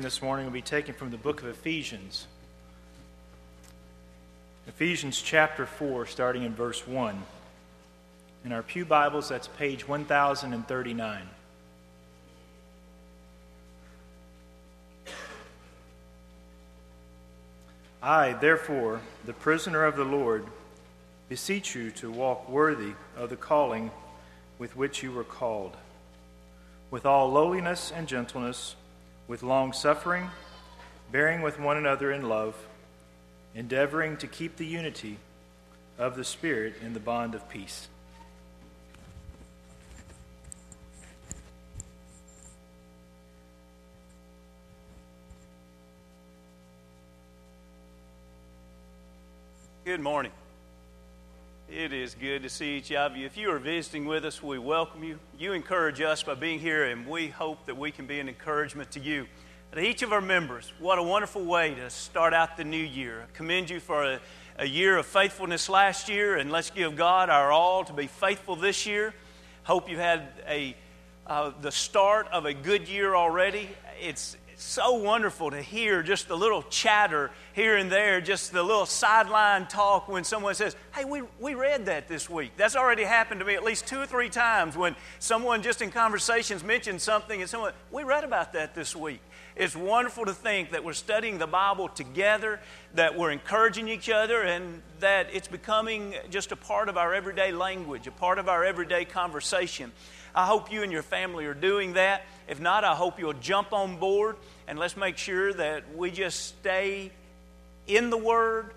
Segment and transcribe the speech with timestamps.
[0.00, 2.26] this morning will be taken from the book of Ephesians.
[4.66, 7.22] Ephesians chapter 4, starting in verse 1.
[8.44, 11.28] In our Pew Bibles, that's page 1039.
[18.02, 20.46] I, therefore, the prisoner of the Lord,
[21.28, 23.90] beseech you to walk worthy of the calling
[24.58, 25.76] with which you were called,
[26.90, 28.74] with all lowliness and gentleness
[29.28, 30.30] with long suffering,
[31.10, 32.54] bearing with one another in love,
[33.54, 35.18] endeavoring to keep the unity
[35.98, 37.88] of the Spirit in the bond of peace.
[49.84, 50.32] Good morning.
[51.68, 53.26] It is good to see each of you.
[53.26, 55.18] If you are visiting with us, we welcome you.
[55.36, 58.92] You encourage us by being here, and we hope that we can be an encouragement
[58.92, 59.26] to you.
[59.72, 63.22] To each of our members, what a wonderful way to start out the new year.
[63.22, 64.20] I commend you for a,
[64.60, 68.54] a year of faithfulness last year, and let's give God our all to be faithful
[68.54, 69.12] this year.
[69.64, 70.76] Hope you had a
[71.26, 73.68] uh, the start of a good year already.
[74.00, 78.86] It's so wonderful to hear just the little chatter here and there, just the little
[78.86, 82.52] sideline talk when someone says, Hey, we, we read that this week.
[82.56, 85.90] That's already happened to me at least two or three times when someone just in
[85.90, 89.20] conversations mentioned something and someone, We read about that this week.
[89.56, 92.60] It's wonderful to think that we're studying the Bible together,
[92.94, 97.52] that we're encouraging each other, and that it's becoming just a part of our everyday
[97.52, 99.92] language, a part of our everyday conversation.
[100.36, 102.26] I hope you and your family are doing that.
[102.46, 104.36] If not, I hope you'll jump on board
[104.68, 107.10] and let's make sure that we just stay
[107.86, 108.70] in the Word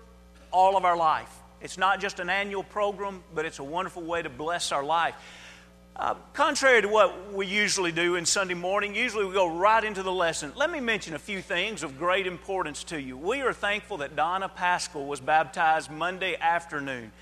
[0.50, 1.30] all of our life.
[1.60, 5.14] It's not just an annual program, but it's a wonderful way to bless our life.
[5.94, 10.02] Uh, contrary to what we usually do in Sunday morning, usually we go right into
[10.02, 10.52] the lesson.
[10.56, 13.18] Let me mention a few things of great importance to you.
[13.18, 17.12] We are thankful that Donna Pascal was baptized Monday afternoon.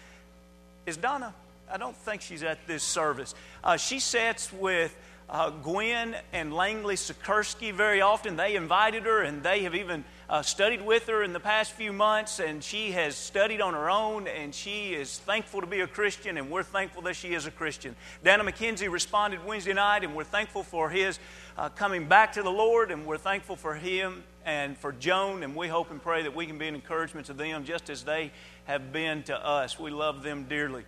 [0.87, 1.35] Is Donna?
[1.71, 3.35] I don't think she's at this service.
[3.63, 4.97] Uh, she sits with
[5.29, 8.37] uh, Gwen and Langley Sikorsky very often.
[8.37, 11.93] They invited her, and they have even uh, studied with her in the past few
[11.93, 12.41] months.
[12.41, 16.39] And she has studied on her own, and she is thankful to be a Christian,
[16.39, 17.95] and we're thankful that she is a Christian.
[18.25, 21.19] Dana McKenzie responded Wednesday night, and we're thankful for his
[21.59, 25.55] uh, coming back to the Lord, and we're thankful for him and for Joan, and
[25.55, 28.33] we hope and pray that we can be an encouragement to them just as they
[28.65, 29.79] have been to us.
[29.79, 30.85] We love them dearly.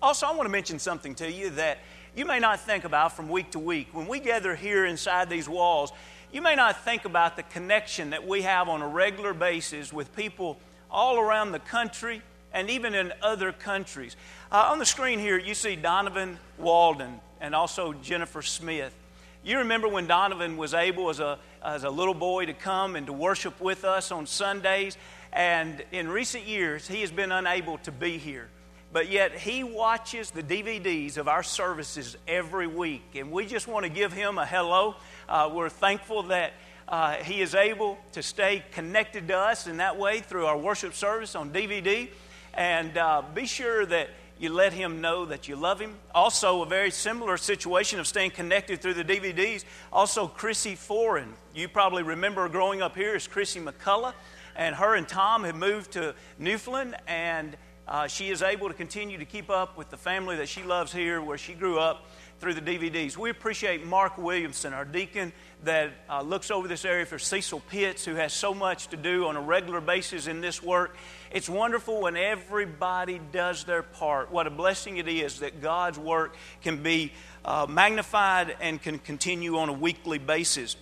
[0.00, 1.78] Also, I want to mention something to you that
[2.14, 3.88] you may not think about from week to week.
[3.92, 5.92] When we gather here inside these walls,
[6.32, 10.14] you may not think about the connection that we have on a regular basis with
[10.14, 10.56] people
[10.88, 12.22] all around the country
[12.52, 14.14] and even in other countries.
[14.52, 18.94] Uh, on the screen here, you see Donovan Walden and also Jennifer Smith.
[19.42, 23.06] You remember when Donovan was able as a, as a little boy to come and
[23.06, 24.96] to worship with us on Sundays,
[25.32, 28.48] and in recent years, he has been unable to be here
[28.92, 33.02] but yet he watches the DVDs of our services every week.
[33.14, 34.94] And we just want to give him a hello.
[35.28, 36.54] Uh, we're thankful that
[36.88, 40.94] uh, he is able to stay connected to us in that way through our worship
[40.94, 42.08] service on DVD.
[42.54, 45.96] And uh, be sure that you let him know that you love him.
[46.14, 49.64] Also, a very similar situation of staying connected through the DVDs.
[49.92, 51.34] Also, Chrissy Foreign.
[51.54, 54.14] You probably remember growing up here as Chrissy McCullough.
[54.56, 57.56] And her and Tom have moved to Newfoundland and
[57.88, 60.92] uh, she is able to continue to keep up with the family that she loves
[60.92, 62.04] here, where she grew up
[62.38, 63.16] through the DVDs.
[63.16, 65.32] We appreciate Mark Williamson, our deacon
[65.64, 69.26] that uh, looks over this area for Cecil Pitts, who has so much to do
[69.26, 70.96] on a regular basis in this work.
[71.32, 74.30] It's wonderful when everybody does their part.
[74.30, 77.12] What a blessing it is that God's work can be
[77.44, 80.76] uh, magnified and can continue on a weekly basis.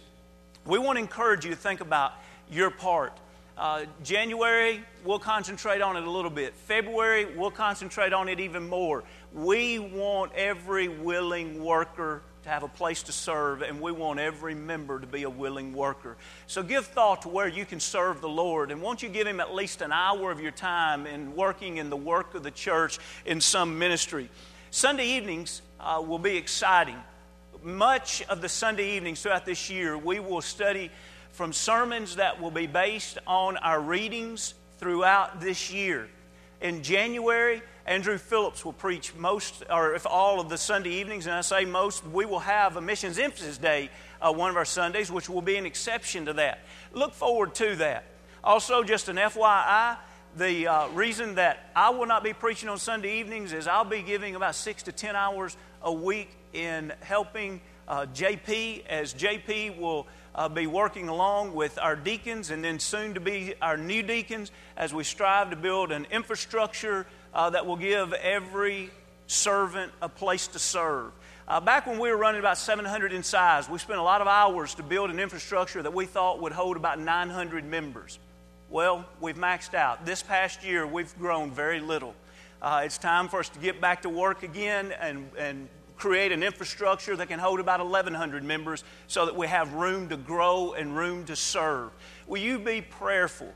[0.66, 2.12] We want to encourage you to think about
[2.50, 3.16] your part
[3.56, 6.54] uh, January, we'll concentrate on it a little bit.
[6.54, 9.02] February, we'll concentrate on it even more.
[9.32, 14.54] We want every willing worker to have a place to serve, and we want every
[14.54, 16.16] member to be a willing worker.
[16.46, 19.40] So give thought to where you can serve the Lord, and won't you give Him
[19.40, 22.98] at least an hour of your time in working in the work of the church
[23.24, 24.28] in some ministry?
[24.70, 26.98] Sunday evenings uh, will be exciting.
[27.62, 30.90] Much of the Sunday evenings throughout this year, we will study
[31.36, 36.08] from sermons that will be based on our readings throughout this year.
[36.62, 41.34] In January, Andrew Phillips will preach most, or if all of the Sunday evenings, and
[41.34, 45.12] I say most, we will have a Missions Emphasis Day uh, one of our Sundays,
[45.12, 46.60] which will be an exception to that.
[46.94, 48.04] Look forward to that.
[48.42, 49.98] Also, just an FYI,
[50.38, 54.00] the uh, reason that I will not be preaching on Sunday evenings is I'll be
[54.00, 60.06] giving about six to ten hours a week in helping uh, JP, as JP will
[60.36, 64.52] uh, be working along with our deacons and then soon to be our new deacons
[64.76, 68.90] as we strive to build an infrastructure uh, that will give every
[69.26, 71.10] servant a place to serve.
[71.48, 74.26] Uh, back when we were running about 700 in size, we spent a lot of
[74.26, 78.18] hours to build an infrastructure that we thought would hold about 900 members.
[78.68, 80.04] Well, we've maxed out.
[80.04, 82.14] This past year, we've grown very little.
[82.60, 86.42] Uh, it's time for us to get back to work again and, and create an
[86.42, 90.96] infrastructure that can hold about 1,100 members so that we have room to grow and
[90.96, 91.90] room to serve.
[92.26, 93.52] Will you be prayerful,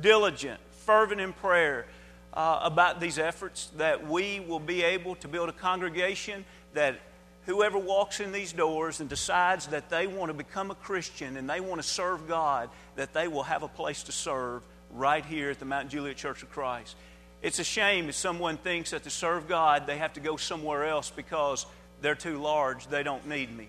[0.00, 1.86] diligent, fervent in prayer
[2.34, 6.44] uh, about these efforts that we will be able to build a congregation
[6.74, 7.00] that
[7.46, 11.48] whoever walks in these doors and decides that they want to become a Christian and
[11.48, 14.62] they want to serve God, that they will have a place to serve
[14.92, 16.96] right here at the Mount Juliet Church of Christ.
[17.42, 20.86] It's a shame if someone thinks that to serve God, they have to go somewhere
[20.86, 21.66] else because
[22.00, 23.68] they're too large, they don't need me.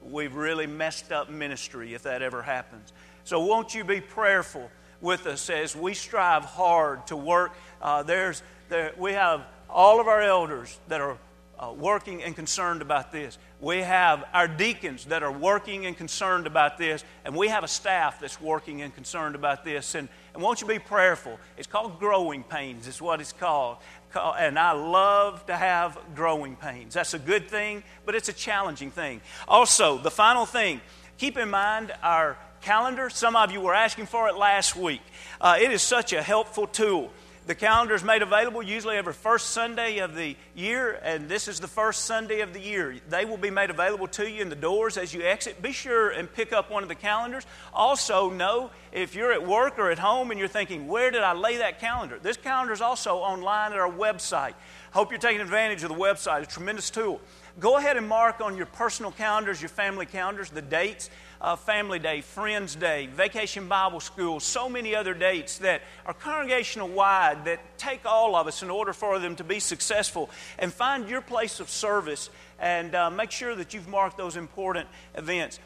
[0.00, 2.92] We've really messed up ministry if that ever happens.
[3.24, 4.70] So, won't you be prayerful
[5.00, 7.52] with us as we strive hard to work?
[7.82, 11.18] Uh, there's, there, we have all of our elders that are
[11.58, 13.36] uh, working and concerned about this.
[13.60, 17.68] We have our deacons that are working and concerned about this, and we have a
[17.68, 19.96] staff that's working and concerned about this.
[19.96, 21.38] And, and won't you be prayerful?
[21.56, 23.78] It's called growing pains, is what it's called.
[24.14, 26.94] And I love to have growing pains.
[26.94, 29.20] That's a good thing, but it's a challenging thing.
[29.46, 30.80] Also, the final thing
[31.18, 33.10] keep in mind our calendar.
[33.10, 35.02] Some of you were asking for it last week.
[35.40, 37.12] Uh, it is such a helpful tool.
[37.48, 41.60] The calendar is made available usually every first Sunday of the year, and this is
[41.60, 42.96] the first Sunday of the year.
[43.08, 45.62] They will be made available to you in the doors as you exit.
[45.62, 47.46] Be sure and pick up one of the calendars.
[47.72, 51.32] Also, know if you're at work or at home and you're thinking, where did I
[51.32, 52.18] lay that calendar?
[52.22, 54.52] This calendar is also online at our website.
[54.92, 57.18] Hope you're taking advantage of the website, a tremendous tool.
[57.58, 61.08] Go ahead and mark on your personal calendars, your family calendars, the dates
[61.40, 66.88] uh, Family Day, Friends Day, Vacation Bible School, so many other dates that are congregational
[66.88, 70.30] wide that take all of us in order for them to be successful.
[70.58, 74.88] And find your place of service and uh, make sure that you've marked those important
[75.14, 75.58] events.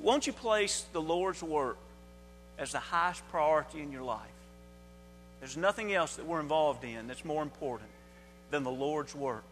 [0.00, 1.76] Won't you place the Lord's work
[2.58, 4.20] as the highest priority in your life?
[5.38, 7.90] There's nothing else that we're involved in that's more important
[8.50, 9.44] than the Lord's work.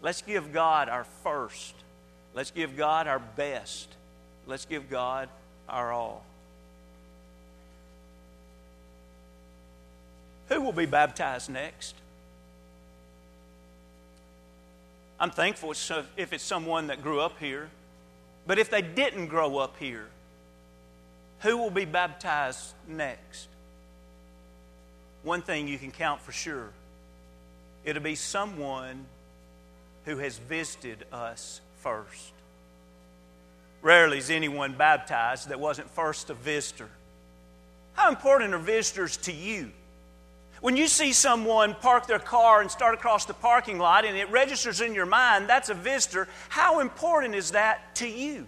[0.00, 1.74] Let's give God our first.
[2.34, 3.88] Let's give God our best.
[4.48, 5.28] Let's give God
[5.68, 6.24] our all.
[10.48, 11.94] Who will be baptized next?
[15.20, 15.72] I'm thankful
[16.16, 17.68] if it's someone that grew up here.
[18.46, 20.06] But if they didn't grow up here,
[21.40, 23.48] who will be baptized next?
[25.22, 26.70] One thing you can count for sure
[27.84, 29.06] it'll be someone
[30.04, 32.32] who has visited us first.
[33.82, 36.88] Rarely is anyone baptized that wasn't first a visitor.
[37.94, 39.70] How important are visitors to you?
[40.60, 44.28] When you see someone park their car and start across the parking lot and it
[44.30, 48.46] registers in your mind that's a visitor, how important is that to you?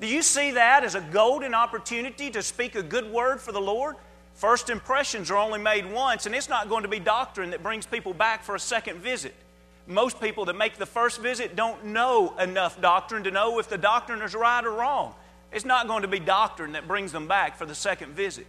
[0.00, 3.60] Do you see that as a golden opportunity to speak a good word for the
[3.60, 3.96] Lord?
[4.34, 7.84] First impressions are only made once, and it's not going to be doctrine that brings
[7.84, 9.34] people back for a second visit
[9.88, 13.78] most people that make the first visit don't know enough doctrine to know if the
[13.78, 15.14] doctrine is right or wrong.
[15.50, 18.46] It's not going to be doctrine that brings them back for the second visit.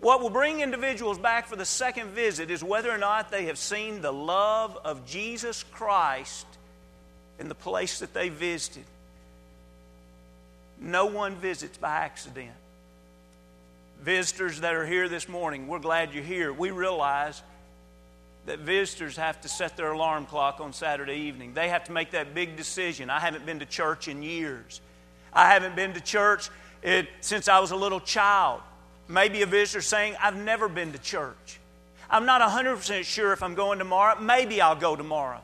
[0.00, 3.56] What will bring individuals back for the second visit is whether or not they have
[3.56, 6.46] seen the love of Jesus Christ
[7.38, 8.84] in the place that they visited.
[10.78, 12.52] No one visits by accident.
[14.02, 16.52] Visitors that are here this morning, we're glad you're here.
[16.52, 17.42] We realize
[18.46, 21.52] that visitors have to set their alarm clock on Saturday evening.
[21.52, 23.10] They have to make that big decision.
[23.10, 24.80] I haven't been to church in years.
[25.32, 26.48] I haven't been to church
[26.82, 28.62] in, since I was a little child.
[29.08, 31.60] Maybe a visitor saying, I've never been to church.
[32.08, 34.20] I'm not 100% sure if I'm going tomorrow.
[34.20, 35.40] Maybe I'll go tomorrow.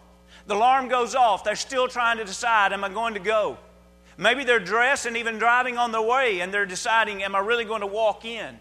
[0.46, 1.44] The alarm goes off.
[1.44, 3.58] They're still trying to decide, am I going to go?
[4.16, 7.64] Maybe they're dressed and even driving on their way and they're deciding, am I really
[7.64, 8.58] going to walk in?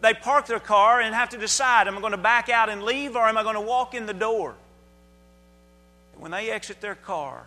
[0.00, 2.82] They park their car and have to decide am I going to back out and
[2.82, 4.54] leave or am I going to walk in the door?
[6.18, 7.44] when they exit their car,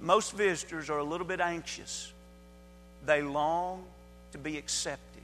[0.00, 2.12] most visitors are a little bit anxious.
[3.06, 3.84] They long
[4.32, 5.22] to be accepted,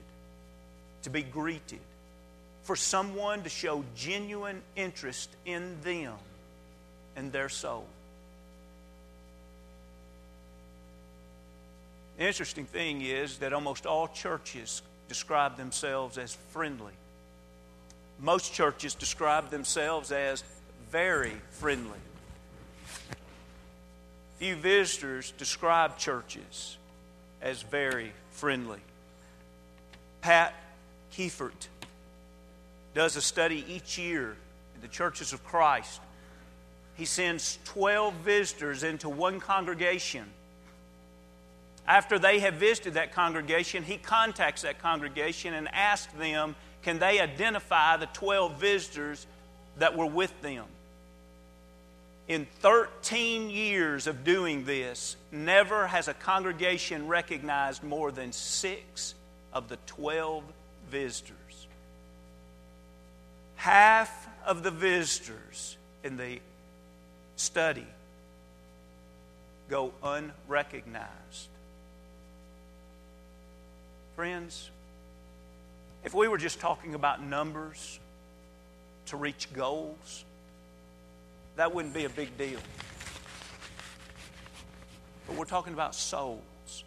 [1.02, 1.80] to be greeted,
[2.64, 6.14] for someone to show genuine interest in them
[7.16, 7.86] and their soul.
[12.18, 16.92] The interesting thing is that almost all churches describe themselves as friendly.
[18.20, 20.44] Most churches describe themselves as
[20.90, 21.98] very friendly.
[24.38, 26.76] Few visitors describe churches
[27.42, 28.80] as very friendly.
[30.20, 30.54] Pat
[31.12, 31.68] Kiefert
[32.94, 34.36] does a study each year
[34.74, 36.00] in the churches of Christ.
[36.94, 40.24] He sends 12 visitors into one congregation.
[41.88, 47.18] After they have visited that congregation, he contacts that congregation and asks them, can they
[47.18, 49.26] identify the 12 visitors
[49.78, 50.66] that were with them?
[52.28, 59.14] In 13 years of doing this, never has a congregation recognized more than six
[59.54, 60.44] of the 12
[60.90, 61.66] visitors.
[63.56, 66.40] Half of the visitors in the
[67.36, 67.86] study
[69.70, 71.48] go unrecognized.
[74.18, 74.68] Friends,
[76.02, 78.00] if we were just talking about numbers
[79.06, 80.24] to reach goals,
[81.54, 82.58] that wouldn't be a big deal.
[85.28, 86.82] But we're talking about souls.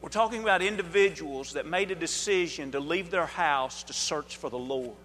[0.00, 4.48] We're talking about individuals that made a decision to leave their house to search for
[4.48, 4.96] the Lord.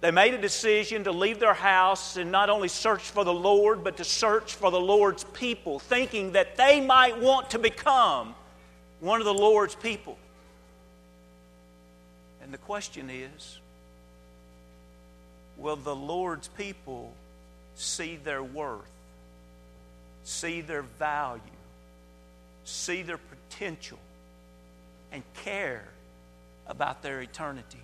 [0.00, 3.84] They made a decision to leave their house and not only search for the Lord,
[3.84, 8.34] but to search for the Lord's people, thinking that they might want to become
[9.02, 10.16] one of the Lord's people.
[12.40, 13.58] And the question is
[15.58, 17.12] will the Lord's people
[17.74, 18.80] see their worth,
[20.24, 21.42] see their value,
[22.64, 23.98] see their potential,
[25.10, 25.88] and care
[26.68, 27.82] about their eternity?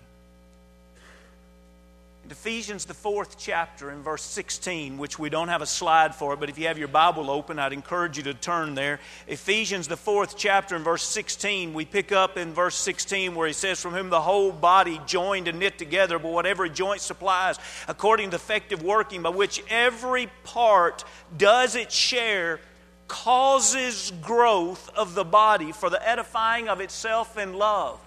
[2.31, 6.47] Ephesians, the fourth chapter, in verse 16, which we don't have a slide for, but
[6.47, 8.99] if you have your Bible open, I'd encourage you to turn there.
[9.27, 13.53] Ephesians, the fourth chapter, in verse 16, we pick up in verse 16 where he
[13.53, 17.57] says, From whom the whole body joined and knit together, but whatever joint supplies,
[17.87, 21.03] according to effective working, by which every part
[21.35, 22.59] does its share,
[23.07, 27.99] causes growth of the body for the edifying of itself in love.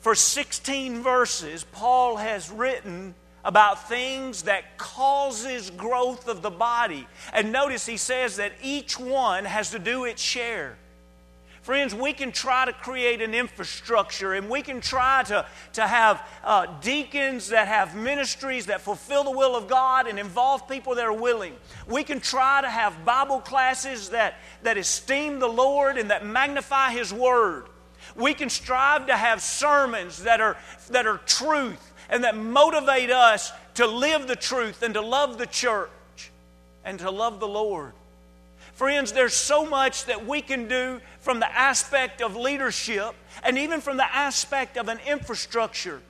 [0.00, 3.14] For 16 verses, Paul has written
[3.44, 7.06] about things that causes growth of the body.
[7.32, 10.76] And notice he says that each one has to do its share.
[11.62, 16.26] Friends, we can try to create an infrastructure and we can try to, to have
[16.42, 21.04] uh, deacons that have ministries that fulfill the will of God and involve people that
[21.04, 21.54] are willing.
[21.86, 26.92] We can try to have Bible classes that, that esteem the Lord and that magnify
[26.92, 27.66] His Word.
[28.18, 30.56] We can strive to have sermons that are,
[30.90, 35.46] that are truth and that motivate us to live the truth and to love the
[35.46, 35.90] church
[36.84, 37.92] and to love the Lord.
[38.74, 43.80] Friends, there's so much that we can do from the aspect of leadership and even
[43.80, 46.00] from the aspect of an infrastructure.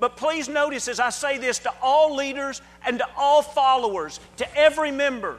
[0.00, 4.56] But please notice as I say this to all leaders and to all followers, to
[4.56, 5.38] every member,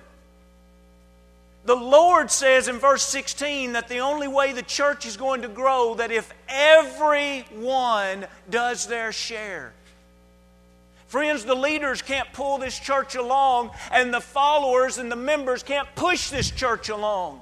[1.69, 5.47] the Lord says in verse 16 that the only way the church is going to
[5.47, 9.71] grow that if everyone does their share.
[11.09, 15.87] Friends, the leaders can't pull this church along, and the followers and the members can't
[15.93, 17.39] push this church along.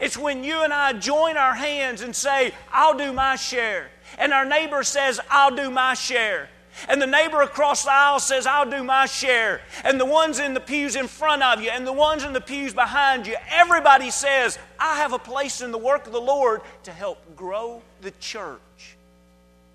[0.00, 3.88] It's when you and I join our hands and say, I'll do my share.
[4.18, 6.48] And our neighbor says, I'll do my share.
[6.88, 9.60] And the neighbor across the aisle says, I'll do my share.
[9.84, 12.40] And the ones in the pews in front of you and the ones in the
[12.40, 16.62] pews behind you, everybody says, I have a place in the work of the Lord
[16.84, 18.96] to help grow the church.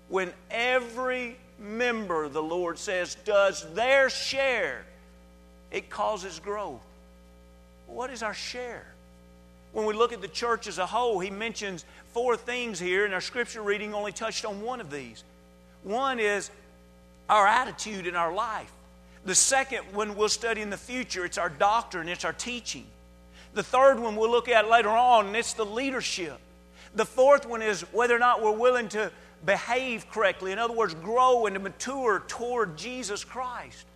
[0.08, 4.84] When every member, the Lord says, does their share,
[5.70, 6.80] it causes growth.
[7.86, 8.86] What is our share?
[9.72, 13.14] When we look at the church as a whole, he mentions four things here, and
[13.14, 15.22] our scripture reading only touched on one of these.
[15.84, 16.50] One is
[17.30, 18.72] our attitude in our life.
[19.24, 22.86] The second one we'll study in the future, it's our doctrine, it's our teaching.
[23.54, 26.38] The third one we'll look at later on, and it's the leadership.
[26.94, 29.12] The fourth one is whether or not we're willing to
[29.46, 30.50] behave correctly.
[30.52, 33.86] In other words, grow and to mature toward Jesus Christ.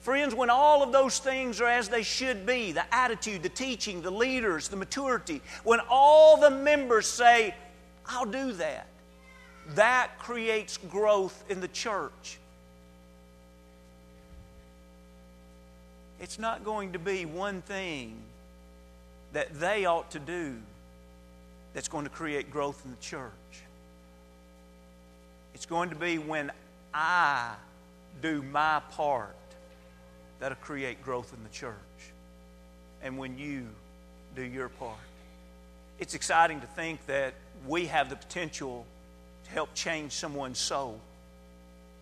[0.00, 4.02] Friends, when all of those things are as they should be the attitude, the teaching,
[4.02, 7.54] the leaders, the maturity when all the members say,
[8.06, 8.86] I'll do that,
[9.70, 12.38] that creates growth in the church.
[16.20, 18.16] It's not going to be one thing
[19.32, 20.56] that they ought to do
[21.74, 23.30] that's going to create growth in the church.
[25.54, 26.50] It's going to be when
[26.94, 27.52] I
[28.22, 29.36] do my part
[30.38, 31.74] that'll create growth in the church.
[33.02, 33.66] And when you
[34.36, 34.98] do your part.
[35.98, 37.34] It's exciting to think that
[37.66, 38.86] we have the potential
[39.44, 41.00] to help change someone's soul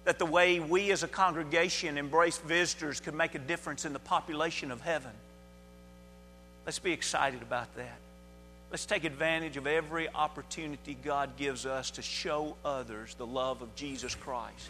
[0.05, 3.99] that the way we as a congregation embrace visitors could make a difference in the
[3.99, 5.11] population of heaven.
[6.67, 7.99] Let's be excited about that.
[8.71, 13.75] Let's take advantage of every opportunity God gives us to show others the love of
[13.77, 14.69] Jesus Christ.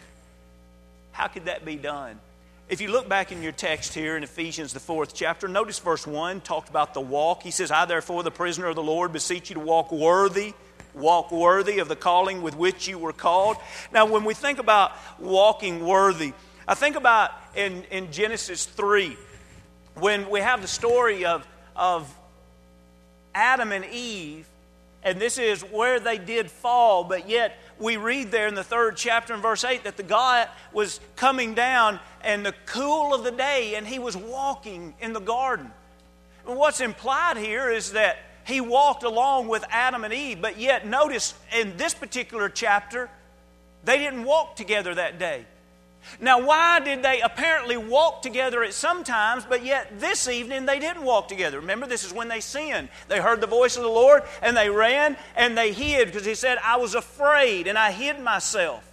[1.11, 2.19] How could that be done?
[2.67, 6.05] If you look back in your text here in Ephesians, the fourth chapter, notice verse
[6.05, 7.43] 1 talked about the walk.
[7.43, 10.53] He says, I, therefore, the prisoner of the Lord, beseech you to walk worthy,
[10.95, 13.57] walk worthy of the calling with which you were called.
[13.91, 16.33] Now, when we think about walking worthy,
[16.67, 19.15] I think about in, in Genesis 3,
[19.95, 22.13] when we have the story of, of
[23.33, 24.47] Adam and Eve,
[25.03, 28.97] and this is where they did fall, but yet we read there in the third
[28.97, 33.31] chapter in verse 8 that the God was coming down in the cool of the
[33.31, 35.69] day and he was walking in the garden.
[36.47, 40.85] And what's implied here is that he walked along with Adam and Eve, but yet
[40.85, 43.09] notice in this particular chapter,
[43.83, 45.45] they didn't walk together that day.
[46.19, 50.79] Now, why did they apparently walk together at some times, but yet this evening they
[50.79, 51.59] didn't walk together?
[51.59, 52.89] Remember, this is when they sinned.
[53.07, 56.35] They heard the voice of the Lord and they ran and they hid because He
[56.35, 58.83] said, I was afraid and I hid myself.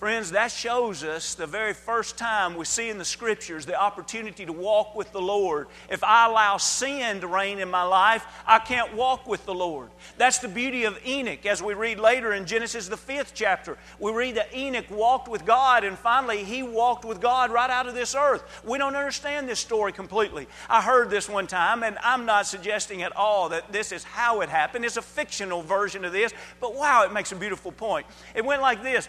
[0.00, 4.46] Friends, that shows us the very first time we see in the Scriptures the opportunity
[4.46, 5.68] to walk with the Lord.
[5.90, 9.90] If I allow sin to reign in my life, I can't walk with the Lord.
[10.16, 11.44] That's the beauty of Enoch.
[11.44, 15.44] As we read later in Genesis, the fifth chapter, we read that Enoch walked with
[15.44, 18.62] God and finally he walked with God right out of this earth.
[18.64, 20.48] We don't understand this story completely.
[20.70, 24.40] I heard this one time, and I'm not suggesting at all that this is how
[24.40, 24.86] it happened.
[24.86, 28.06] It's a fictional version of this, but wow, it makes a beautiful point.
[28.34, 29.06] It went like this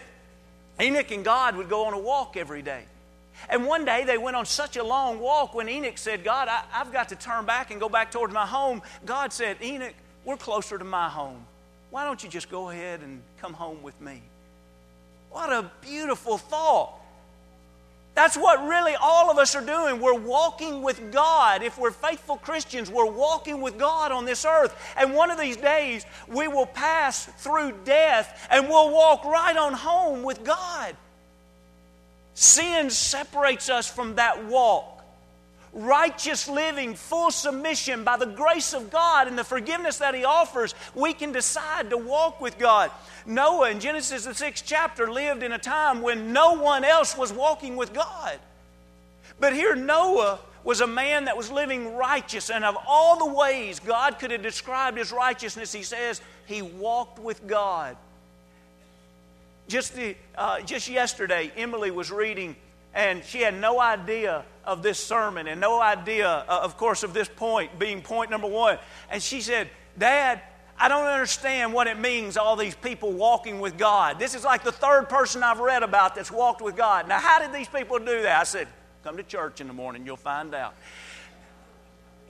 [0.80, 2.84] Enoch and God would go on a walk every day.
[3.48, 6.62] And one day they went on such a long walk when Enoch said, God, I,
[6.70, 8.82] have got to turn back and go back towards my home.
[9.04, 11.44] God said, Enoch, we're closer to my home.
[11.90, 14.22] Why don't you just go ahead and come home with me?
[15.30, 16.94] What a beautiful thought.
[18.14, 19.98] That's what really all of us are doing.
[20.00, 21.62] We're walking with God.
[21.62, 24.76] If we're faithful Christians, we're walking with God on this earth.
[24.96, 29.72] And one of these days, we will pass through death and we'll walk right on
[29.72, 30.94] home with God.
[32.34, 34.91] Sin separates us from that walk
[35.72, 40.74] righteous living, full submission by the grace of God and the forgiveness that He offers,
[40.94, 42.90] we can decide to walk with God.
[43.24, 47.32] Noah in Genesis, the sixth chapter, lived in a time when no one else was
[47.32, 48.38] walking with God.
[49.40, 53.80] But here, Noah was a man that was living righteous, and of all the ways
[53.80, 57.96] God could have described his righteousness, he says he walked with God.
[59.68, 62.56] Just, the, uh, just yesterday, Emily was reading
[62.94, 67.14] and she had no idea of this sermon and no idea, uh, of course, of
[67.14, 68.78] this point being point number one.
[69.10, 70.40] And she said, Dad,
[70.78, 74.18] I don't understand what it means, all these people walking with God.
[74.18, 77.08] This is like the third person I've read about that's walked with God.
[77.08, 78.40] Now, how did these people do that?
[78.40, 78.68] I said,
[79.04, 80.74] Come to church in the morning, you'll find out.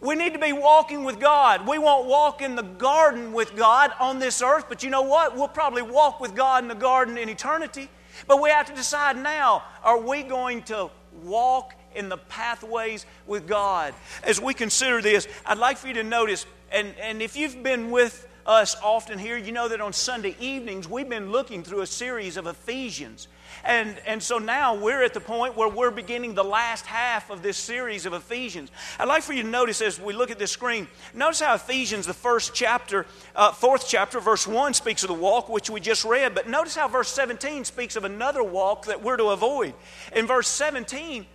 [0.01, 1.69] We need to be walking with God.
[1.69, 5.37] We won't walk in the garden with God on this earth, but you know what?
[5.37, 7.89] We'll probably walk with God in the garden in eternity.
[8.27, 10.91] But we have to decide now are we going to
[11.23, 13.95] walk in the pathways with God?
[14.23, 17.91] As we consider this, I'd like for you to notice, and, and if you've been
[17.91, 21.87] with us often here, you know that on Sunday evenings we've been looking through a
[21.87, 23.29] series of Ephesians.
[23.65, 27.43] And, and so now we're at the point where we're beginning the last half of
[27.43, 28.71] this series of Ephesians.
[28.99, 32.07] I'd like for you to notice as we look at this screen, notice how Ephesians,
[32.07, 36.05] the first chapter, uh, fourth chapter, verse 1 speaks of the walk, which we just
[36.05, 36.35] read.
[36.35, 39.75] But notice how verse 17 speaks of another walk that we're to avoid.
[40.15, 41.27] In verse 17,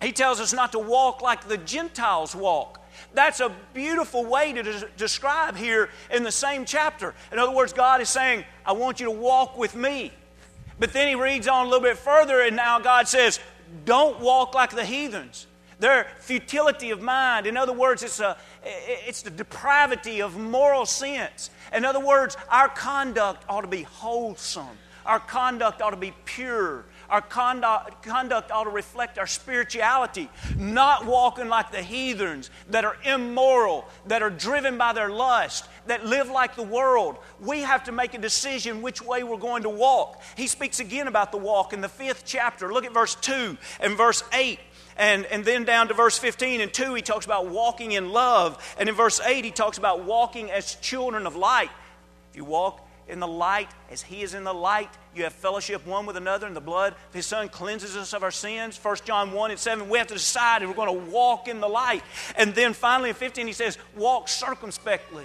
[0.00, 2.80] he tells us not to walk like the Gentiles walk.
[3.14, 7.14] That's a beautiful way to de- describe here in the same chapter.
[7.32, 10.12] In other words, God is saying, I want you to walk with me.
[10.78, 13.40] But then he reads on a little bit further, and now God says,
[13.84, 15.46] Don't walk like the heathens.
[15.80, 17.46] Their futility of mind.
[17.46, 21.50] In other words, it's, a, it's the depravity of moral sense.
[21.72, 24.76] In other words, our conduct ought to be wholesome.
[25.06, 26.84] Our conduct ought to be pure.
[27.08, 32.96] Our conduct, conduct ought to reflect our spirituality, not walking like the heathens that are
[33.04, 37.16] immoral, that are driven by their lust, that live like the world.
[37.40, 40.22] We have to make a decision which way we're going to walk.
[40.36, 42.72] He speaks again about the walk in the fifth chapter.
[42.72, 44.58] Look at verse 2 and verse 8.
[44.96, 48.76] And, and then down to verse 15 and 2, he talks about walking in love.
[48.78, 51.70] And in verse 8, he talks about walking as children of light.
[52.30, 54.90] If you walk in the light as he is in the light.
[55.14, 58.22] You have fellowship one with another, and the blood of his son cleanses us of
[58.22, 58.78] our sins.
[58.80, 61.60] 1 John 1 and 7, we have to decide if we're going to walk in
[61.60, 62.02] the light.
[62.36, 65.24] And then finally in 15, he says, walk circumspectly.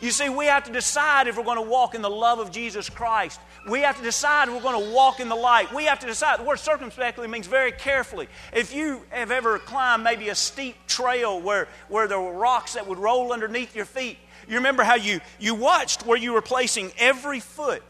[0.00, 2.50] You see, we have to decide if we're going to walk in the love of
[2.50, 3.40] Jesus Christ.
[3.68, 5.72] We have to decide if we're going to walk in the light.
[5.72, 6.38] We have to decide.
[6.38, 8.28] The word circumspectly means very carefully.
[8.52, 12.86] If you have ever climbed maybe a steep trail where, where there were rocks that
[12.86, 16.92] would roll underneath your feet, you remember how you, you watched where you were placing
[16.98, 17.82] every foot.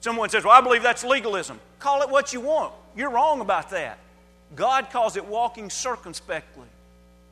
[0.00, 1.60] Someone says, Well, I believe that's legalism.
[1.78, 2.72] Call it what you want.
[2.96, 3.98] You're wrong about that.
[4.56, 6.66] God calls it walking circumspectly.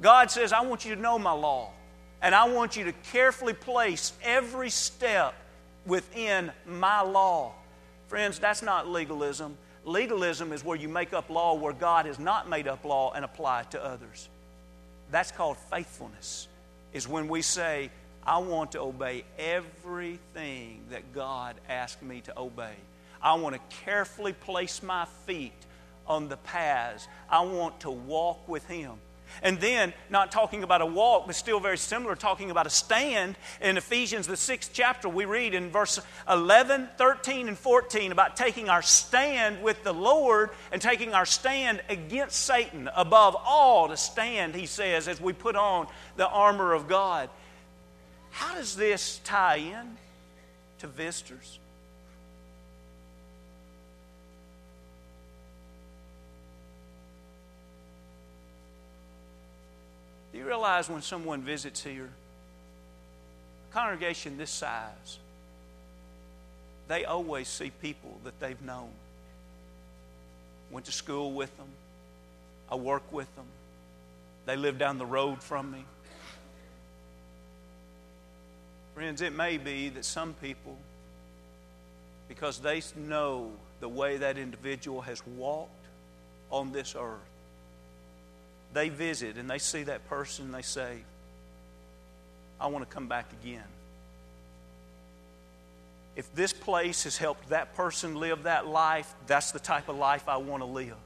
[0.00, 1.70] God says, I want you to know my law.
[2.20, 5.34] And I want you to carefully place every step
[5.86, 7.52] within my law.
[8.08, 9.56] Friends, that's not legalism.
[9.84, 13.24] Legalism is where you make up law where God has not made up law and
[13.24, 14.28] apply it to others.
[15.10, 16.48] That's called faithfulness,
[16.92, 17.90] is when we say,
[18.26, 22.74] I want to obey everything that God asked me to obey.
[23.22, 25.52] I want to carefully place my feet
[26.06, 27.08] on the paths.
[27.30, 28.92] I want to walk with Him.
[29.42, 33.36] And then, not talking about a walk, but still very similar, talking about a stand.
[33.60, 38.68] In Ephesians, the sixth chapter, we read in verse 11, 13, and 14 about taking
[38.68, 42.88] our stand with the Lord and taking our stand against Satan.
[42.94, 45.86] Above all, to stand, he says, as we put on
[46.16, 47.30] the armor of God.
[48.30, 49.96] How does this tie in
[50.78, 51.58] to visitors?
[60.38, 62.08] You realize when someone visits here,
[63.70, 65.18] a congregation this size,
[66.86, 68.90] they always see people that they've known.
[70.70, 71.66] Went to school with them.
[72.70, 73.46] I work with them.
[74.46, 75.84] They live down the road from me.
[78.94, 80.76] Friends, it may be that some people,
[82.28, 85.72] because they know the way that individual has walked
[86.52, 87.18] on this earth,
[88.72, 90.98] they visit and they see that person and they say,
[92.60, 93.64] I want to come back again.
[96.16, 100.28] If this place has helped that person live that life, that's the type of life
[100.28, 100.96] I want to live.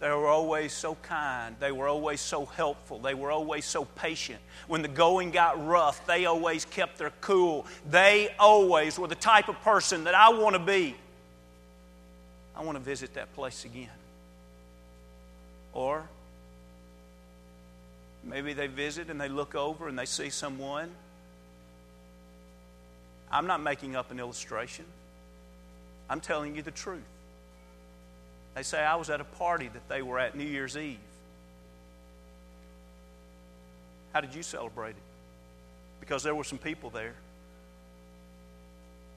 [0.00, 1.54] They were always so kind.
[1.60, 2.98] They were always so helpful.
[2.98, 4.40] They were always so patient.
[4.66, 7.66] When the going got rough, they always kept their cool.
[7.88, 10.96] They always were the type of person that I want to be.
[12.56, 13.88] I want to visit that place again.
[15.72, 16.08] Or
[18.26, 20.90] Maybe they visit and they look over and they see someone.
[23.30, 24.84] I'm not making up an illustration.
[26.08, 27.02] I'm telling you the truth.
[28.54, 30.98] They say I was at a party that they were at New Year's Eve.
[34.12, 34.96] How did you celebrate it?
[36.00, 37.14] Because there were some people there.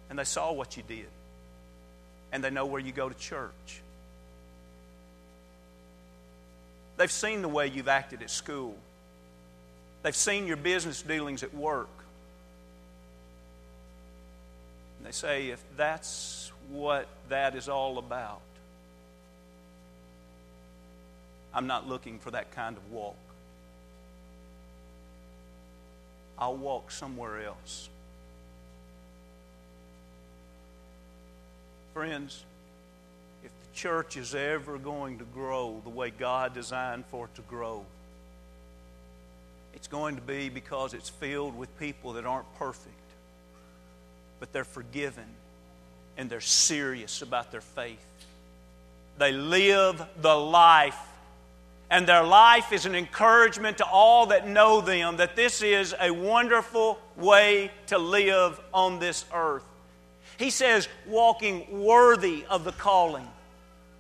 [0.09, 1.07] And they saw what you did.
[2.31, 3.81] And they know where you go to church.
[6.97, 8.75] They've seen the way you've acted at school.
[10.03, 11.89] They've seen your business dealings at work.
[14.97, 18.41] And they say, if that's what that is all about,
[21.53, 23.15] I'm not looking for that kind of walk.
[26.38, 27.89] I'll walk somewhere else.
[31.93, 32.43] Friends,
[33.43, 37.41] if the church is ever going to grow the way God designed for it to
[37.41, 37.86] grow,
[39.77, 42.95] it's going to be because it's filled with people that aren't perfect,
[44.39, 45.23] but they're forgiven
[46.17, 48.03] and they're serious about their faith.
[49.19, 50.97] They live the life,
[51.91, 56.09] and their life is an encouragement to all that know them that this is a
[56.09, 59.63] wonderful way to live on this earth.
[60.39, 63.27] He says, walking worthy of the calling.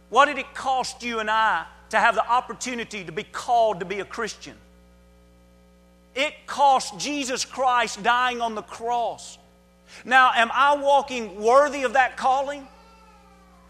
[0.09, 3.85] What did it cost you and I to have the opportunity to be called to
[3.85, 4.55] be a Christian?
[6.17, 9.37] It cost Jesus Christ dying on the cross.
[10.03, 12.67] Now, am I walking worthy of that calling?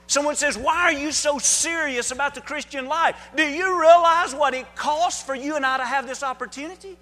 [0.07, 3.17] Someone says, Why are you so serious about the Christian life?
[3.35, 6.95] Do you realize what it costs for you and I to have this opportunity?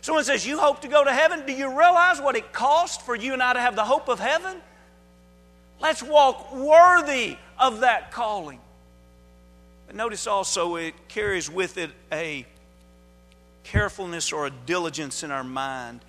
[0.00, 1.46] Someone says, You hope to go to heaven.
[1.46, 4.18] Do you realize what it costs for you and I to have the hope of
[4.18, 4.56] heaven?
[5.78, 8.58] Let's walk worthy of that calling.
[9.86, 12.44] But notice also it carries with it a
[13.64, 16.00] carefulness or a diligence in our mind.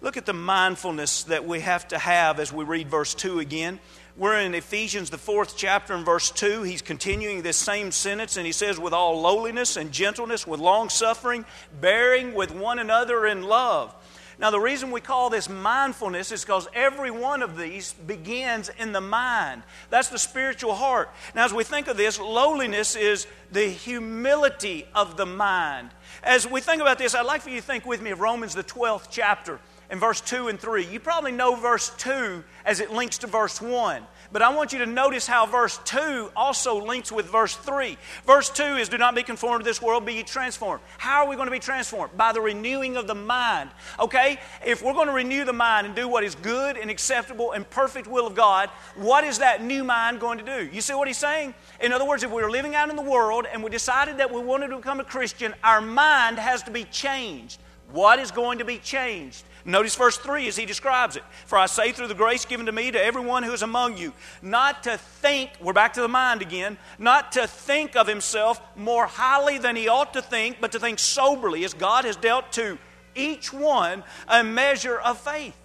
[0.00, 3.80] Look at the mindfulness that we have to have as we read verse 2 again.
[4.16, 6.62] We're in Ephesians, the fourth chapter, in verse 2.
[6.62, 10.88] He's continuing this same sentence, and he says, With all lowliness and gentleness, with long
[10.88, 11.44] suffering,
[11.80, 13.94] bearing with one another in love.
[14.40, 18.92] Now, the reason we call this mindfulness is because every one of these begins in
[18.92, 19.64] the mind.
[19.90, 21.10] That's the spiritual heart.
[21.34, 25.90] Now, as we think of this, lowliness is the humility of the mind.
[26.22, 28.54] As we think about this, I'd like for you to think with me of Romans,
[28.54, 30.84] the 12th chapter, and verse 2 and 3.
[30.84, 34.02] You probably know verse 2 as it links to verse 1.
[34.30, 37.96] But I want you to notice how verse 2 also links with verse 3.
[38.26, 40.82] Verse 2 is, Do not be conformed to this world, be ye transformed.
[40.98, 42.14] How are we going to be transformed?
[42.16, 43.70] By the renewing of the mind.
[43.98, 44.38] Okay?
[44.66, 47.68] If we're going to renew the mind and do what is good and acceptable and
[47.70, 50.68] perfect will of God, what is that new mind going to do?
[50.70, 51.54] You see what he's saying?
[51.80, 54.30] In other words, if we are living out in the world and we decided that
[54.30, 57.60] we wanted to become a Christian, our mind has to be changed.
[57.92, 59.44] What is going to be changed?
[59.64, 61.24] Notice verse 3 as he describes it.
[61.46, 64.12] For I say through the grace given to me to everyone who is among you,
[64.40, 69.06] not to think, we're back to the mind again, not to think of himself more
[69.06, 72.78] highly than he ought to think, but to think soberly as God has dealt to
[73.14, 75.56] each one a measure of faith.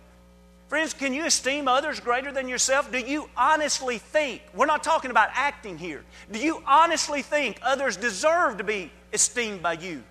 [0.68, 2.92] Friends, can you esteem others greater than yourself?
[2.92, 7.96] Do you honestly think, we're not talking about acting here, do you honestly think others
[7.96, 10.04] deserve to be esteemed by you?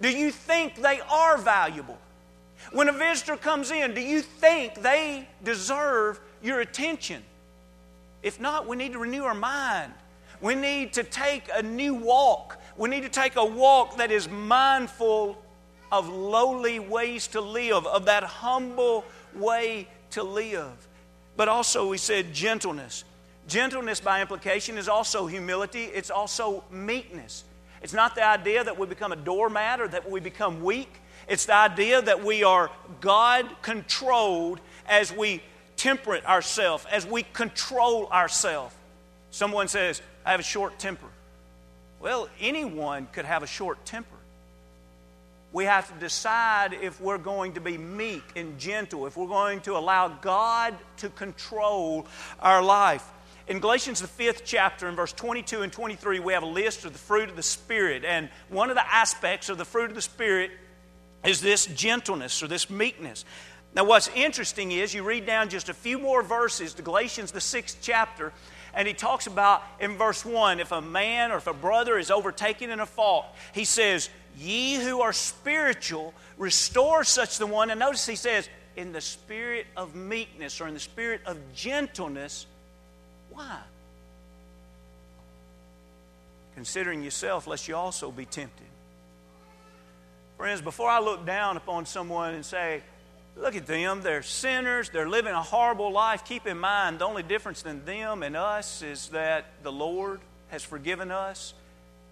[0.00, 1.98] Do you think they are valuable?
[2.72, 7.22] When a visitor comes in, do you think they deserve your attention?
[8.22, 9.92] If not, we need to renew our mind.
[10.40, 12.60] We need to take a new walk.
[12.76, 15.36] We need to take a walk that is mindful
[15.90, 20.88] of lowly ways to live, of that humble way to live.
[21.36, 23.04] But also, we said gentleness.
[23.48, 27.44] Gentleness, by implication, is also humility, it's also meekness.
[27.82, 30.92] It's not the idea that we become a doormat or that we become weak.
[31.28, 35.42] It's the idea that we are God controlled as we
[35.76, 38.74] temperate ourselves, as we control ourselves.
[39.30, 41.06] Someone says, I have a short temper.
[42.00, 44.08] Well, anyone could have a short temper.
[45.52, 49.60] We have to decide if we're going to be meek and gentle, if we're going
[49.62, 52.06] to allow God to control
[52.40, 53.06] our life.
[53.48, 56.92] In Galatians, the fifth chapter, in verse 22 and 23, we have a list of
[56.92, 58.04] the fruit of the Spirit.
[58.04, 60.50] And one of the aspects of the fruit of the Spirit
[61.24, 63.24] is this gentleness or this meekness.
[63.74, 67.40] Now, what's interesting is you read down just a few more verses to Galatians, the
[67.40, 68.32] sixth chapter,
[68.72, 72.10] and he talks about in verse 1 if a man or if a brother is
[72.10, 77.70] overtaken in a fault, he says, Ye who are spiritual, restore such the one.
[77.70, 82.46] And notice he says, in the spirit of meekness or in the spirit of gentleness.
[83.30, 83.58] Why?
[86.54, 88.66] Considering yourself, lest you also be tempted.
[90.38, 92.82] Friends, before I look down upon someone and say,
[93.36, 97.24] look at them, they're sinners, they're living a horrible life, keep in mind the only
[97.24, 100.20] difference in them and us is that the Lord
[100.50, 101.54] has forgiven us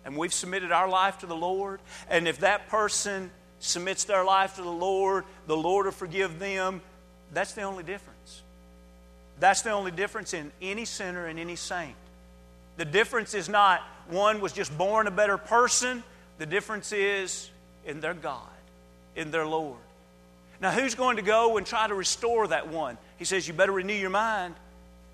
[0.04, 1.78] and we've submitted our life to the Lord.
[2.10, 6.82] And if that person submits their life to the Lord, the Lord will forgive them.
[7.32, 8.42] That's the only difference.
[9.38, 11.94] That's the only difference in any sinner and any saint.
[12.76, 16.02] The difference is not one was just born a better person,
[16.38, 17.50] the difference is
[17.86, 18.48] in their God,
[19.14, 19.78] in their Lord.
[20.60, 22.98] Now, who's going to go and try to restore that one?
[23.18, 24.54] He says, You better renew your mind.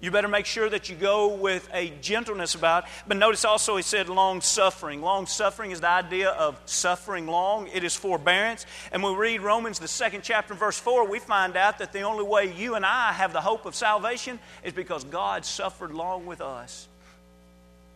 [0.02, 2.90] You better make sure that you go with a gentleness about it.
[3.06, 5.00] But notice also he said long suffering.
[5.00, 8.66] Long suffering is the idea of suffering long, it is forbearance.
[8.90, 12.00] And when we read Romans, the second chapter, verse 4, we find out that the
[12.00, 16.26] only way you and I have the hope of salvation is because God suffered long
[16.26, 16.88] with us.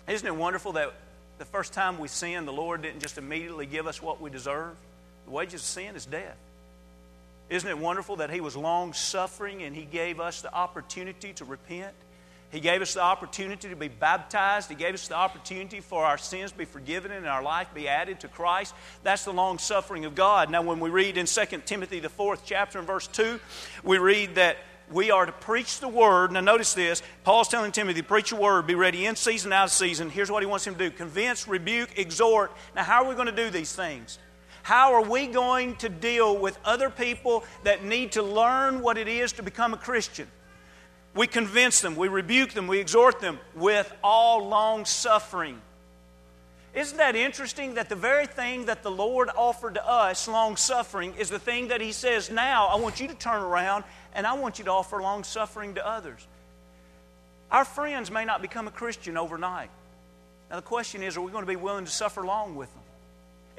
[0.06, 0.92] Isn't it wonderful that
[1.38, 4.75] the first time we sin, the Lord didn't just immediately give us what we deserve.
[5.25, 6.37] The wages of sin is death.
[7.49, 11.44] Isn't it wonderful that He was long suffering and He gave us the opportunity to
[11.44, 11.94] repent?
[12.51, 14.68] He gave us the opportunity to be baptized.
[14.68, 17.88] He gave us the opportunity for our sins to be forgiven and our life be
[17.88, 18.75] added to Christ.
[19.03, 20.49] That's the long suffering of God.
[20.49, 23.40] Now, when we read in 2 Timothy, the fourth chapter, and verse 2,
[23.83, 24.57] we read that
[24.90, 26.33] we are to preach the word.
[26.33, 27.03] Now, notice this.
[27.25, 30.11] Paul's telling Timothy, preach the word, be ready in season, out of season.
[30.11, 32.53] Here's what he wants him to do convince, rebuke, exhort.
[32.75, 34.18] Now, how are we going to do these things?
[34.62, 39.07] How are we going to deal with other people that need to learn what it
[39.07, 40.27] is to become a Christian?
[41.14, 45.61] We convince them, we rebuke them, we exhort them with all long suffering.
[46.77, 51.14] Isn't that interesting that the very thing that the Lord offered to us, long suffering,
[51.14, 53.85] is the thing that He says, now I want you to turn around
[54.16, 56.26] and I want you to offer long suffering to others.
[57.52, 59.70] Our friends may not become a Christian overnight.
[60.50, 62.83] Now, the question is are we going to be willing to suffer long with them?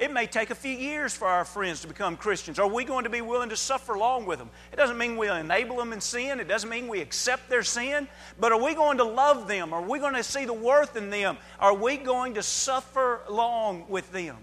[0.00, 2.58] It may take a few years for our friends to become Christians.
[2.58, 4.50] Are we going to be willing to suffer long with them?
[4.72, 6.38] It doesn't mean we'll enable them in sin.
[6.38, 8.06] It doesn't mean we accept their sin.
[8.38, 9.72] But are we going to love them?
[9.72, 11.36] Are we going to see the worth in them?
[11.58, 14.36] Are we going to suffer long with them?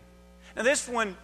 [0.57, 1.15] Now, this one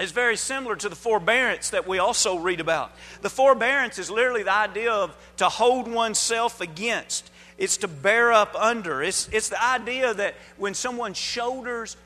[0.00, 2.92] is very similar to the forbearance that we also read about.
[3.20, 7.30] The forbearance is literally the idea of to hold oneself against.
[7.58, 9.02] It's to bear up under.
[9.02, 11.96] It's, it's the idea that when someone shoulders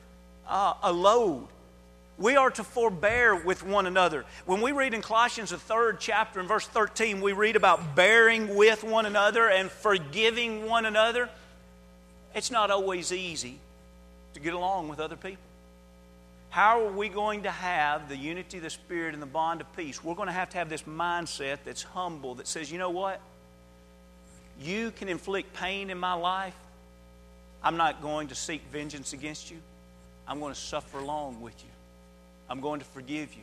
[0.47, 1.47] uh, a load,
[2.19, 4.25] we are to forbear with one another.
[4.47, 8.57] When we read in Colossians, the third chapter, in verse 13, we read about bearing
[8.57, 11.29] with one another and forgiving one another.
[12.35, 13.59] It's not always easy
[14.35, 15.46] to get along with other people.
[16.51, 19.77] How are we going to have the unity of the Spirit and the bond of
[19.77, 20.03] peace?
[20.03, 23.21] We're going to have to have this mindset that's humble, that says, you know what?
[24.61, 26.57] You can inflict pain in my life.
[27.63, 29.59] I'm not going to seek vengeance against you.
[30.27, 31.71] I'm going to suffer along with you.
[32.49, 33.43] I'm going to forgive you.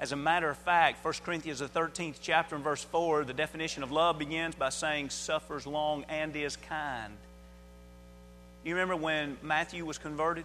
[0.00, 3.82] As a matter of fact, 1 Corinthians, the 13th chapter, and verse 4, the definition
[3.82, 7.14] of love begins by saying, suffers long and is kind.
[8.64, 10.44] You remember when Matthew was converted?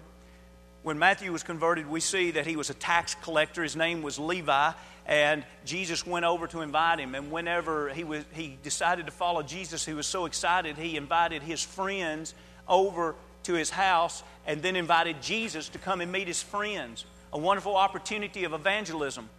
[0.84, 3.64] When Matthew was converted, we see that he was a tax collector.
[3.64, 4.72] His name was Levi,
[5.06, 7.16] and Jesus went over to invite him.
[7.16, 11.42] And whenever he, was, he decided to follow Jesus, he was so excited, he invited
[11.42, 12.34] his friends
[12.68, 17.06] over to his house and then invited Jesus to come and meet his friends.
[17.34, 19.30] A wonderful opportunity of evangelism.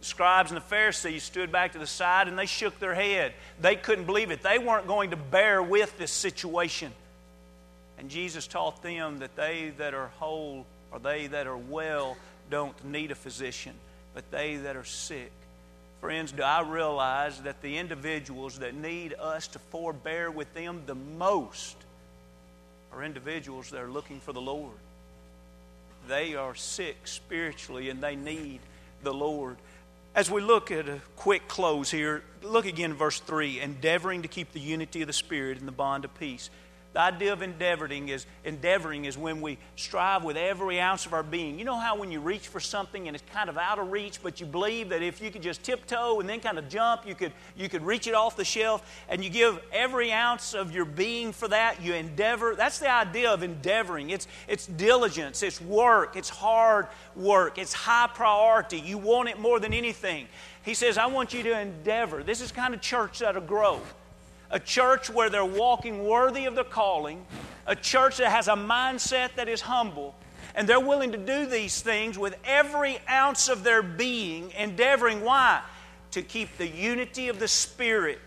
[0.00, 3.32] The scribes and the Pharisees stood back to the side and they shook their head.
[3.60, 4.42] They couldn't believe it.
[4.42, 6.92] They weren't going to bear with this situation.
[7.98, 12.16] And Jesus taught them that they that are whole or they that are well
[12.50, 13.74] don't need a physician,
[14.14, 15.32] but they that are sick.
[16.00, 20.94] Friends, do I realize that the individuals that need us to forbear with them the
[20.94, 21.76] most
[22.92, 24.76] are individuals that are looking for the Lord?
[26.06, 28.60] They are sick spiritually and they need
[29.02, 29.56] the Lord.
[30.14, 34.52] As we look at a quick close here, look again verse 3 endeavoring to keep
[34.52, 36.50] the unity of the Spirit in the bond of peace.
[36.94, 41.24] The idea of endeavoring is endeavoring is when we strive with every ounce of our
[41.24, 41.58] being.
[41.58, 44.22] You know how when you reach for something and it's kind of out of reach,
[44.22, 47.16] but you believe that if you could just tiptoe and then kind of jump, you
[47.16, 50.84] could you could reach it off the shelf, and you give every ounce of your
[50.84, 51.82] being for that.
[51.82, 52.54] You endeavor.
[52.54, 54.10] That's the idea of endeavoring.
[54.10, 55.42] It's it's diligence.
[55.42, 56.14] It's work.
[56.14, 57.58] It's hard work.
[57.58, 58.78] It's high priority.
[58.78, 60.28] You want it more than anything.
[60.62, 63.80] He says, "I want you to endeavor." This is kind of church that'll grow
[64.50, 67.24] a church where they're walking worthy of their calling,
[67.66, 70.14] a church that has a mindset that is humble,
[70.54, 75.62] and they're willing to do these things with every ounce of their being, endeavoring why?
[76.12, 78.20] To keep the unity of the Spirit.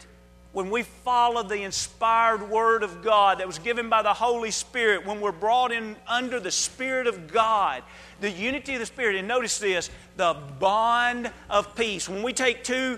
[0.52, 5.06] When we follow the inspired Word of God that was given by the Holy Spirit,
[5.06, 7.84] when we're brought in under the Spirit of God,
[8.22, 12.10] the unity of the Spirit, and notice this the bond of peace.
[12.10, 12.98] When we take two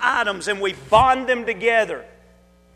[0.00, 2.04] items and we bond them together,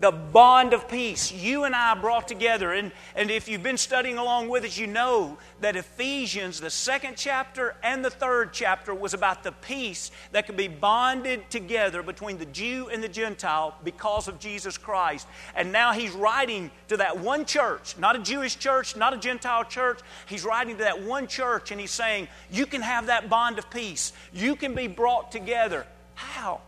[0.05, 2.75] the bond of peace you and I brought together.
[2.75, 7.17] And, and if you've been studying along with us, you know that Ephesians, the second
[7.17, 12.37] chapter and the third chapter, was about the peace that could be bonded together between
[12.37, 15.27] the Jew and the Gentile because of Jesus Christ.
[15.57, 19.65] And now he's writing to that one church, not a Jewish church, not a Gentile
[19.65, 20.01] church.
[20.27, 23.71] He's writing to that one church and he's saying, You can have that bond of
[23.71, 24.13] peace.
[24.35, 25.87] You can be brought together.
[26.15, 26.61] How?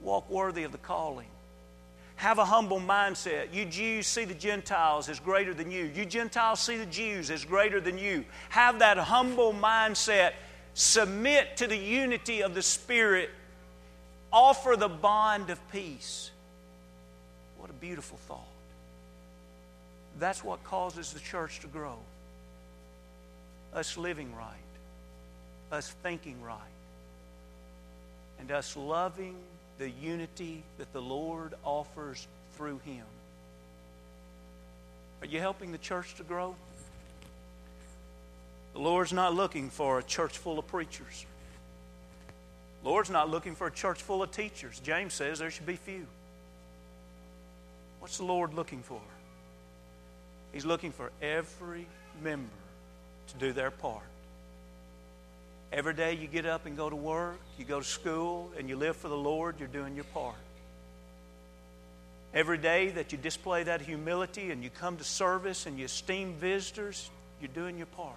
[0.00, 1.28] Walk worthy of the calling
[2.16, 3.52] have a humble mindset.
[3.52, 5.90] You Jews see the Gentiles as greater than you.
[5.94, 8.24] You Gentiles see the Jews as greater than you.
[8.50, 10.32] Have that humble mindset.
[10.74, 13.30] Submit to the unity of the Spirit.
[14.32, 16.30] Offer the bond of peace.
[17.58, 18.40] What a beautiful thought.
[20.18, 21.96] That's what causes the church to grow.
[23.72, 24.46] Us living right,
[25.72, 26.60] us thinking right,
[28.38, 29.34] and us loving
[29.78, 33.04] the unity that the Lord offers through Him.
[35.20, 36.54] Are you helping the church to grow?
[38.74, 41.26] The Lord's not looking for a church full of preachers.
[42.82, 44.80] The Lord's not looking for a church full of teachers.
[44.80, 46.06] James says there should be few.
[48.00, 49.00] What's the Lord looking for?
[50.52, 51.86] He's looking for every
[52.22, 52.52] member
[53.28, 54.04] to do their part.
[55.74, 58.76] Every day you get up and go to work, you go to school, and you
[58.76, 60.36] live for the Lord, you're doing your part.
[62.32, 66.34] Every day that you display that humility and you come to service and you esteem
[66.34, 67.10] visitors,
[67.40, 68.14] you're doing your part.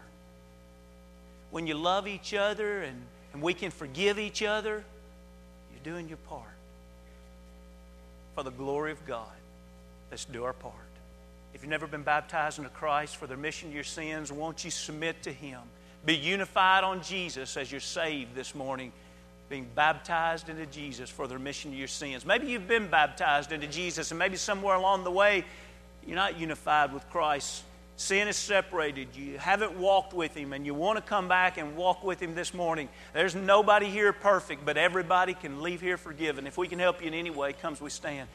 [1.49, 3.01] When you love each other and,
[3.33, 4.83] and we can forgive each other,
[5.71, 6.43] you're doing your part.
[8.35, 9.25] For the glory of God,
[10.11, 10.75] let's do our part.
[11.55, 14.69] If you've never been baptized into Christ for the remission of your sins, won't you
[14.69, 15.61] submit to Him?
[16.05, 18.91] Be unified on Jesus as you're saved this morning,
[19.49, 22.25] being baptized into Jesus for the remission of your sins.
[22.25, 25.43] Maybe you've been baptized into Jesus, and maybe somewhere along the way
[26.05, 27.63] you're not unified with Christ
[27.99, 29.39] Sin has separated you.
[29.39, 32.53] Haven't walked with Him, and you want to come back and walk with Him this
[32.53, 32.89] morning.
[33.11, 36.45] There's nobody here perfect, but everybody can leave here forgiven.
[36.45, 38.29] If we can help you in any way, comes we stand.